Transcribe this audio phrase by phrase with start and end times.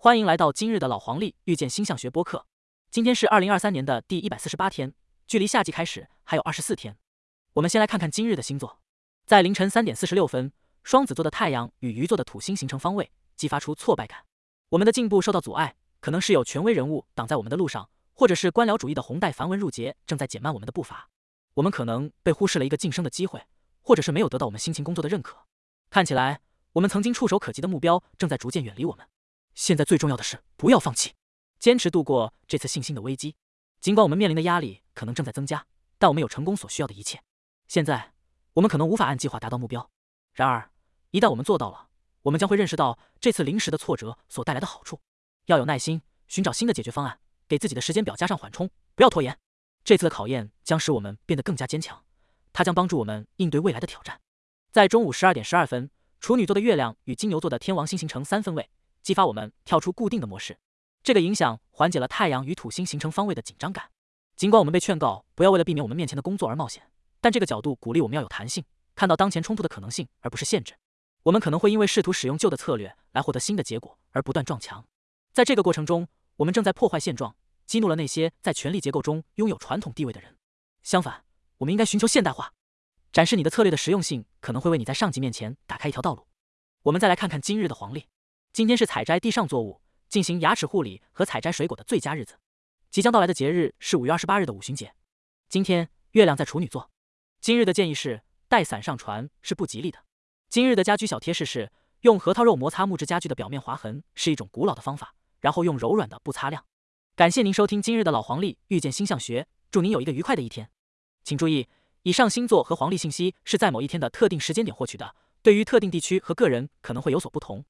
[0.00, 2.46] 欢迎来到今日的老黄历遇见星象学播客。
[2.88, 4.94] 今天是二零二三年的第一百四十八天，
[5.26, 6.96] 距离夏季开始还有二十四天。
[7.54, 8.78] 我们先来看看今日的星座。
[9.26, 10.52] 在凌晨三点四十六分，
[10.84, 14.24] 双子座的太阳与鱼座的土星形成方位，激发出挫败感。
[14.68, 21.08] 我们的进步受到阻碍，可能是有权威人物挡在我们的路上，或者是官僚主义的红带繁文缛节正在减慢我们的步伐。
[21.54, 23.42] 我们可能被忽视了一个晋升的机会，
[23.82, 25.38] 或者是没有得到我们辛勤工作的认可。
[25.90, 26.40] 看起来，
[26.74, 29.04] 我们曾经触手可及的目标正在逐渐远离我们。
[29.58, 31.14] 现在最重要的是不要放弃，
[31.58, 33.34] 坚持度过这次信心的危机。
[33.80, 35.66] 尽管我们面临的压力可能正在增加，
[35.98, 37.20] 但我们有成功所需要的一切。
[37.66, 38.12] 现在
[38.52, 39.90] 我们可能无法按计划达到目标，
[40.32, 40.70] 然而
[41.10, 41.88] 一旦我们做到了，
[42.22, 45.00] 我们将会认识到这次临时的挫折所带来的好处。
[45.46, 49.36] 要有耐心，寻找新的解决方案，给自己的时间表加上缓冲，不要拖延。
[49.82, 52.04] 这次的考验将使我们变得更加坚强，
[52.52, 54.20] 它将帮助我们应对未来的挑战。
[54.70, 58.70] 在中午十二点十二分，处女座的月亮与金牛座的天王星形成三分位。
[59.08, 60.58] 激发我们跳出固定的模式，
[61.02, 63.90] 这个影响缓解了太阳与土星形成方位的紧张感。
[64.36, 66.82] 尽管我们被劝告不要为了避免我们面前的工作而冒险，
[67.18, 68.62] 但这个角度鼓励我们要有弹性，
[68.94, 70.74] 看到当前冲突的可能性而不是限制。
[71.22, 74.84] 我们可能会因为试图使用旧的策略来获得新的结果而不断撞墙，
[75.32, 76.06] 在这个过程中，
[76.36, 77.34] 我们正在破坏现状，
[77.64, 80.36] 激怒了那些在权力结构中拥有传统地位的人。
[80.82, 81.24] 相反，
[81.56, 82.52] 我们应该寻求现代化，
[83.10, 86.26] 展示你的策略的实用性，可能会为你在上级面前打开一条道路。
[86.82, 88.04] 我们再来看看今日的黄历。
[88.52, 92.34] 今天是采摘地上作物、进行牙齿护理和采摘水果的最佳日子。
[92.90, 94.94] 即将到来的节日是五月二十八日的五旬节。
[95.48, 96.90] 今天月亮在处女座。
[97.40, 99.98] 今日的建议是带伞上船是不吉利的。
[100.48, 106.64] 今日的家居小贴士是用核桃肉摩擦木质家具的表面划痕是一种古老的方法，然后用柔软的布擦亮。
[107.14, 110.70] 感谢您收听今日的老黄历遇见星象学，祝您有一个愉快的一天。
[111.22, 111.68] 请注意，
[112.02, 117.64] 以上星座和黄历信息是在某一天的特定时间点获取的，对于特定地区和个人可能会有所不同。